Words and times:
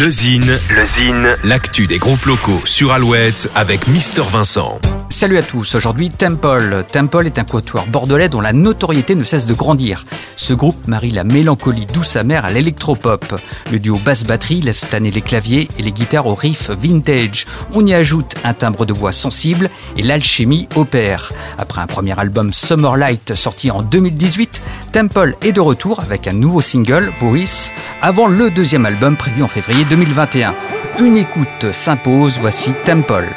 Le 0.00 0.10
Zine, 0.10 0.58
le 0.70 0.86
Zine, 0.86 1.36
l'actu 1.44 1.86
des 1.86 1.98
groupes 1.98 2.24
locaux 2.24 2.62
sur 2.64 2.92
Alouette 2.92 3.48
avec 3.54 3.86
Mister 3.86 4.22
Vincent. 4.28 4.80
Salut 5.14 5.38
à 5.38 5.42
tous, 5.42 5.76
aujourd'hui 5.76 6.10
Temple. 6.10 6.84
Temple 6.90 7.26
est 7.26 7.38
un 7.38 7.44
quatuor 7.44 7.86
bordelais 7.86 8.28
dont 8.28 8.40
la 8.40 8.52
notoriété 8.52 9.14
ne 9.14 9.22
cesse 9.22 9.46
de 9.46 9.54
grandir. 9.54 10.02
Ce 10.34 10.54
groupe 10.54 10.88
marie 10.88 11.12
la 11.12 11.22
mélancolie 11.22 11.86
douce 11.86 12.16
amère 12.16 12.44
à 12.44 12.50
l'électropop. 12.50 13.40
Le 13.70 13.78
duo 13.78 13.96
basse-batterie 14.04 14.60
laisse 14.60 14.84
planer 14.84 15.12
les 15.12 15.22
claviers 15.22 15.68
et 15.78 15.82
les 15.82 15.92
guitares 15.92 16.26
au 16.26 16.34
riff 16.34 16.70
vintage. 16.70 17.46
On 17.74 17.86
y 17.86 17.94
ajoute 17.94 18.34
un 18.42 18.54
timbre 18.54 18.86
de 18.86 18.92
voix 18.92 19.12
sensible 19.12 19.70
et 19.96 20.02
l'alchimie 20.02 20.68
opère. 20.74 21.32
Après 21.58 21.80
un 21.80 21.86
premier 21.86 22.18
album 22.18 22.52
Summerlight 22.52 23.36
sorti 23.36 23.70
en 23.70 23.82
2018, 23.82 24.62
Temple 24.90 25.36
est 25.42 25.52
de 25.52 25.60
retour 25.60 26.00
avec 26.00 26.26
un 26.26 26.32
nouveau 26.32 26.60
single, 26.60 27.12
Boris, 27.20 27.72
avant 28.02 28.26
le 28.26 28.50
deuxième 28.50 28.84
album 28.84 29.16
prévu 29.16 29.44
en 29.44 29.48
février 29.48 29.84
2021. 29.84 30.56
Une 30.98 31.16
écoute 31.16 31.70
s'impose, 31.70 32.40
voici 32.40 32.72
Temple. 32.84 33.32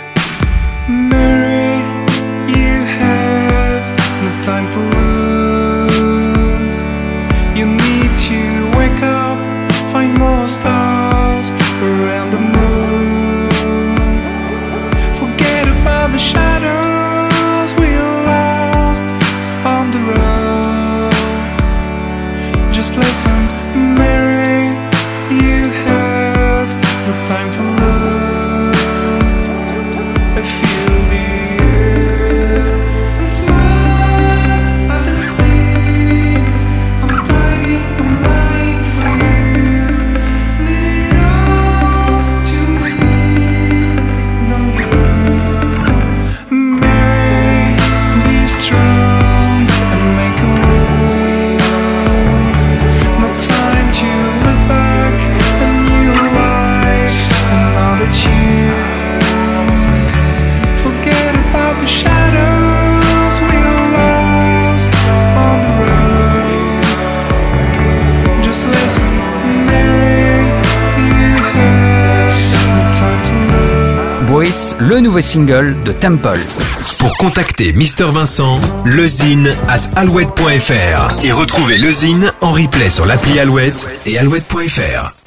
The 16.17 16.23
shadows 16.23 17.73
we 17.79 17.89
lost 18.25 19.05
on 19.73 19.91
the 19.91 19.99
road. 19.99 21.13
Just 22.73 22.95
listen, 22.95 23.39
le 74.79 74.99
nouveau 74.99 75.21
single 75.21 75.75
de 75.83 75.91
Temple. 75.91 76.39
Pour 76.99 77.15
contacter 77.17 77.73
Mister 77.73 78.05
Vincent, 78.11 78.59
lezine 78.85 79.55
at 79.67 79.81
alouette.fr 79.95 81.23
et 81.23 81.31
retrouver 81.31 81.77
le 81.77 81.91
Zine 81.91 82.31
en 82.41 82.51
replay 82.51 82.89
sur 82.89 83.05
l'appli 83.05 83.39
Alouette 83.39 83.87
et 84.05 84.17
alouette.fr. 84.17 85.26